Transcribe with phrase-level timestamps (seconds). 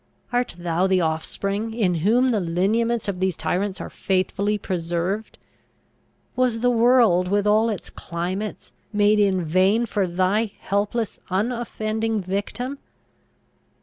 [0.33, 5.37] art thou the offspring, in whom the lineaments of these tyrants are faithfully preserved?
[6.35, 12.79] Was the world, with all its climates, made in vain for thy helpless unoffending victim?